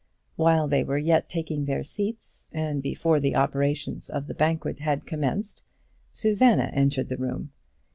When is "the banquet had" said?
4.25-5.05